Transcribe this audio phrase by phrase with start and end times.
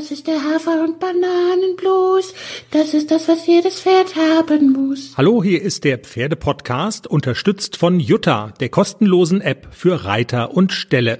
[0.00, 2.32] Das ist der Hafer- und Bananenblues.
[2.70, 5.12] Das ist das, was jedes Pferd haben muss.
[5.18, 11.18] Hallo, hier ist der Pferdepodcast, unterstützt von Jutta, der kostenlosen App für Reiter und Ställe.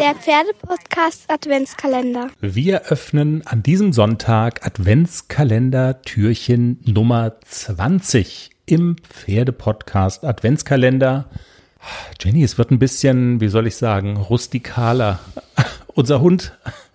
[0.00, 2.30] Der Pferdepodcast Adventskalender.
[2.40, 11.30] Wir öffnen an diesem Sonntag Adventskalender Türchen Nummer 20 im Pferdepodcast Adventskalender.
[12.20, 15.20] Jenny, es wird ein bisschen, wie soll ich sagen, rustikaler.
[16.00, 16.54] Unser Hund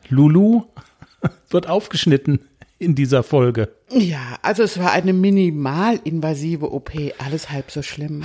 [0.09, 0.63] Lulu
[1.51, 2.39] wird aufgeschnitten
[2.79, 3.69] in dieser Folge.
[3.91, 8.23] Ja, also es war eine minimalinvasive OP, alles halb so schlimm.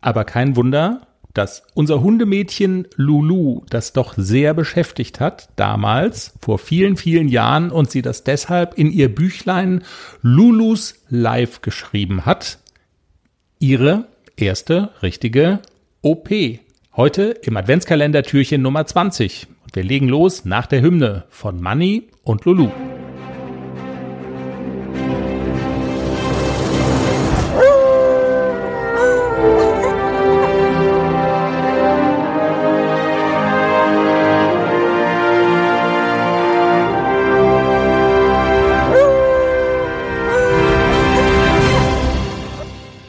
[0.00, 6.96] Aber kein Wunder, dass unser Hundemädchen Lulu das doch sehr beschäftigt hat, damals, vor vielen,
[6.96, 9.84] vielen Jahren, und sie das deshalb in ihr Büchlein
[10.22, 12.58] Lulus Live geschrieben hat.
[13.60, 15.60] Ihre erste richtige
[16.00, 16.30] OP.
[16.96, 19.46] Heute im Adventskalender Türchen Nummer 20.
[19.74, 22.68] Wir legen los nach der Hymne von Manny und Lulu.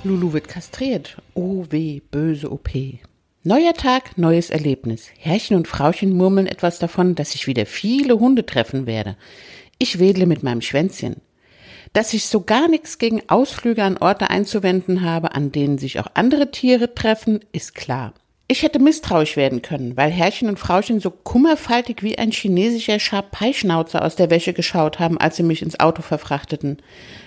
[0.06, 1.18] Lulu wird kastriert.
[1.34, 2.70] Oh weh, böse OP.
[3.46, 5.10] Neuer Tag, neues Erlebnis.
[5.20, 9.18] Herrchen und Frauchen murmeln etwas davon, dass ich wieder viele Hunde treffen werde.
[9.80, 11.18] Ich wedle mit meinem Schwänzchen.
[11.92, 16.08] Dass ich so gar nichts gegen Ausflüge an Orte einzuwenden habe, an denen sich auch
[16.14, 18.14] andere Tiere treffen, ist klar.
[18.54, 24.06] Ich hätte misstrauisch werden können, weil Herrchen und Frauchen so kummerfaltig wie ein chinesischer Scharpeischnauzer
[24.06, 26.78] aus der Wäsche geschaut haben, als sie mich ins Auto verfrachteten.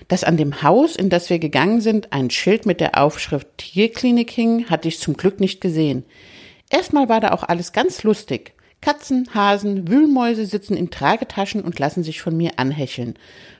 [0.06, 4.30] Dass an dem Haus, in das wir gegangen sind, ein Schild mit der Aufschrift Tierklinik
[4.30, 6.04] hing, hatte ich zum Glück nicht gesehen.
[6.70, 8.52] Erstmal war da auch alles ganz lustig.
[8.80, 13.14] Katzen, Hasen, Wühlmäuse sitzen in Tragetaschen und lassen sich von mir anhecheln.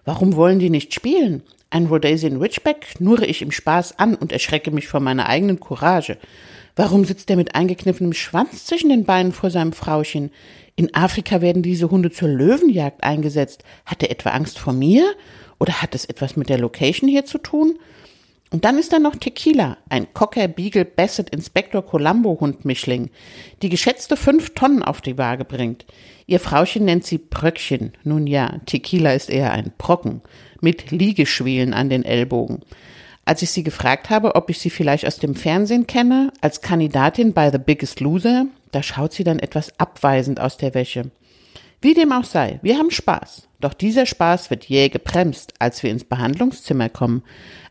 [0.05, 1.42] Warum wollen die nicht spielen?
[1.70, 6.16] Ein Rhodesian Ridgeback knurre ich im Spaß an und erschrecke mich vor meiner eigenen Courage.
[6.78, 10.31] Warum sitzt er mit eingekniffenem Schwanz zwischen den Beinen vor seinem Frauchen?
[10.76, 13.64] In Afrika werden diese Hunde zur Löwenjagd eingesetzt.
[13.87, 15.14] Hat er etwa Angst vor mir?
[15.59, 17.78] Oder hat es etwas mit der Location hier zu tun?
[18.50, 23.10] Und dann ist da noch Tequila, ein Cocker Beagle Basset Inspector Columbo Hund Mischling,
[23.62, 25.87] die geschätzte fünf Tonnen auf die Waage bringt.
[26.26, 27.93] Ihr Frauchen nennt sie Bröckchen.
[28.04, 30.20] Nun ja, Tequila ist eher ein Brocken,
[30.60, 32.60] mit Liegeschwelen an den Ellbogen.
[33.26, 37.32] Als ich sie gefragt habe, ob ich sie vielleicht aus dem Fernsehen kenne, als Kandidatin
[37.32, 41.10] bei The Biggest Loser, da schaut sie dann etwas abweisend aus der Wäsche.
[41.82, 43.48] Wie dem auch sei, wir haben Spaß.
[43.60, 47.25] Doch dieser Spaß wird jäh gebremst, als wir ins Behandlungszimmer kommen.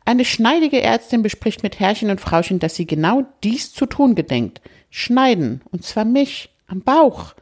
[0.03, 4.61] Eine schneidige Ärztin bespricht mit Herrchen und Frauchen, dass sie genau dies zu tun gedenkt.
[4.89, 7.33] Schneiden, und zwar mich, am Bauch.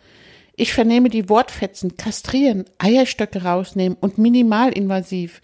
[0.55, 5.41] Ich vernehme die Wortfetzen, kastrieren, Eierstöcke rausnehmen und minimalinvasiv.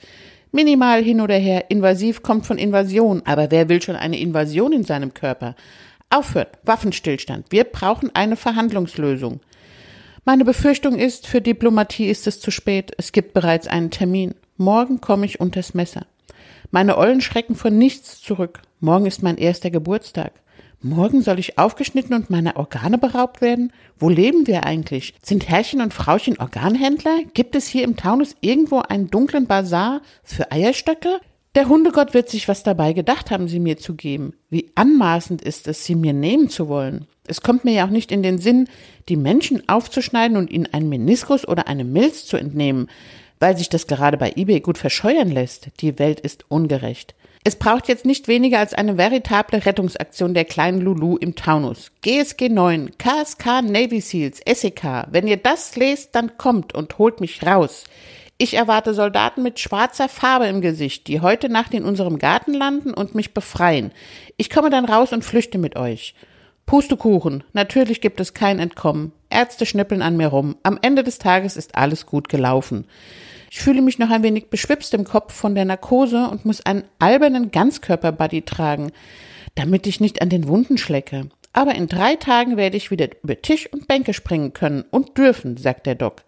[0.51, 4.83] Minimal hin oder her, invasiv kommt von Invasion, aber wer will schon eine Invasion in
[4.83, 5.55] seinem Körper?
[6.09, 7.47] Aufhört, Waffenstillstand.
[7.51, 9.41] Wir brauchen eine Verhandlungslösung.
[10.25, 12.91] Meine Befürchtung ist, für Diplomatie ist es zu spät.
[12.97, 14.33] Es gibt bereits einen Termin.
[14.57, 16.07] Morgen komme ich unters Messer.
[16.71, 18.61] Meine Ollen schrecken von nichts zurück.
[18.79, 20.33] Morgen ist mein erster Geburtstag.
[20.81, 23.73] Morgen soll ich aufgeschnitten und meiner Organe beraubt werden?
[23.97, 25.13] Wo leben wir eigentlich?
[25.21, 27.19] Sind Herrchen und Frauchen Organhändler?
[27.33, 31.19] Gibt es hier im Taunus irgendwo einen dunklen Bazar für Eierstöcke?
[31.53, 34.35] Der Hundegott wird sich was dabei gedacht haben, sie mir zu geben.
[34.49, 37.07] Wie anmaßend ist es, sie mir nehmen zu wollen.
[37.27, 38.69] Es kommt mir ja auch nicht in den Sinn,
[39.09, 42.87] die Menschen aufzuschneiden und ihnen einen Meniskus oder eine Milz zu entnehmen,
[43.41, 45.71] weil sich das gerade bei eBay gut verscheuern lässt.
[45.81, 47.15] Die Welt ist ungerecht.
[47.45, 51.89] Es braucht jetzt nicht weniger als eine veritable Rettungsaktion der kleinen Lulu im Taunus.
[52.01, 55.05] GSG 9, KSK Navy Seals, SEK.
[55.09, 57.85] Wenn ihr das lest, dann kommt und holt mich raus.
[58.37, 62.93] Ich erwarte Soldaten mit schwarzer Farbe im Gesicht, die heute Nacht in unserem Garten landen
[62.93, 63.91] und mich befreien.
[64.35, 66.15] Ich komme dann raus und flüchte mit euch.
[66.65, 69.13] Pustekuchen, natürlich gibt es kein Entkommen.
[69.29, 70.57] Ärzte schnippeln an mir rum.
[70.63, 72.85] Am Ende des Tages ist alles gut gelaufen.
[73.49, 76.83] Ich fühle mich noch ein wenig beschwipst im Kopf von der Narkose und muss einen
[76.99, 78.91] albernen Ganzkörperbuddy tragen,
[79.55, 81.29] damit ich nicht an den Wunden schlecke.
[81.51, 85.57] Aber in drei Tagen werde ich wieder über Tisch und Bänke springen können und dürfen,
[85.57, 86.23] sagt der Doc.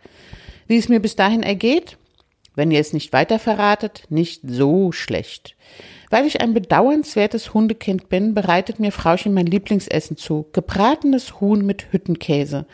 [0.68, 1.98] Wie es mir bis dahin ergeht?
[2.56, 5.56] Wenn ihr es nicht weiter verratet, nicht so schlecht.
[6.10, 10.48] Weil ich ein bedauernswertes Hundekind bin, bereitet mir Frauchen mein Lieblingsessen zu.
[10.52, 12.66] Gebratenes Huhn mit Hüttenkäse.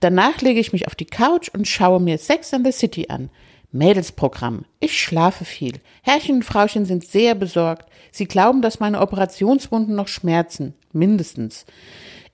[0.00, 3.28] Danach lege ich mich auf die Couch und schaue mir Sex and the City an.
[3.70, 4.64] Mädelsprogramm.
[4.80, 5.74] Ich schlafe viel.
[6.02, 7.88] Herrchen und Frauchen sind sehr besorgt.
[8.10, 10.74] Sie glauben, dass meine Operationswunden noch schmerzen.
[10.92, 11.66] Mindestens.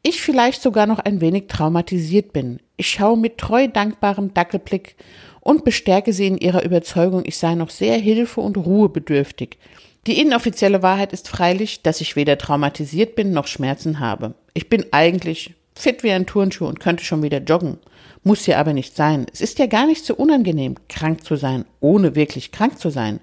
[0.03, 2.61] ich vielleicht sogar noch ein wenig traumatisiert bin.
[2.77, 4.97] Ich schaue mit treu dankbarem Dackelblick
[5.41, 9.59] und bestärke sie in ihrer Überzeugung, ich sei noch sehr hilfe- und ruhebedürftig.
[10.07, 14.35] Die inoffizielle Wahrheit ist freilich, dass ich weder traumatisiert bin noch Schmerzen habe.
[14.53, 17.79] Ich bin eigentlich fit wie ein Turnschuh und könnte schon wieder joggen.
[18.23, 19.27] Muss ja aber nicht sein.
[19.33, 23.21] Es ist ja gar nicht so unangenehm, krank zu sein, ohne wirklich krank zu sein.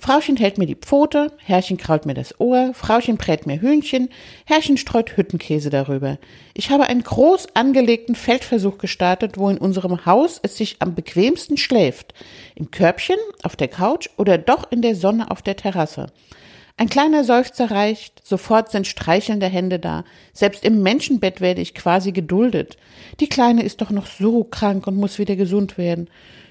[0.00, 4.08] Frauchen hält mir die Pfote, Herrchen kraut mir das Ohr, Frauchen brät mir Hühnchen,
[4.46, 6.18] Herrchen streut Hüttenkäse darüber.
[6.54, 11.58] Ich habe einen groß angelegten Feldversuch gestartet, wo in unserem Haus es sich am bequemsten
[11.58, 12.14] schläft.
[12.54, 16.06] Im Körbchen, auf der Couch oder doch in der Sonne auf der Terrasse.
[16.80, 20.02] Ein kleiner Seufzer reicht, sofort sind streichelnde Hände da.
[20.32, 22.78] Selbst im Menschenbett werde ich quasi geduldet.
[23.20, 26.08] Die Kleine ist doch noch so krank und muss wieder gesund werden.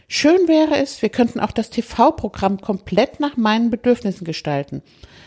[0.07, 4.83] Schön wäre es, wir könnten auch das TV-Programm komplett nach meinen Bedürfnissen gestalten.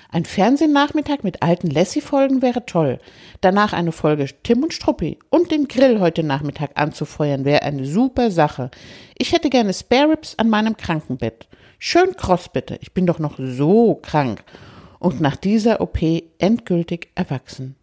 [0.08, 3.00] Ein Fernsehnachmittag mit alten Lassie-Folgen wäre toll.
[3.40, 8.31] Danach eine Folge Tim und Struppi und den Grill heute Nachmittag anzufeuern wäre eine super
[8.31, 8.70] Sache.
[9.19, 11.48] Ich hätte gerne Spare Ribs an meinem Krankenbett.
[11.81, 14.44] Schön kross bitte, ich bin doch noch so krank
[15.02, 15.99] und nach dieser OP
[16.38, 17.75] endgültig erwachsen.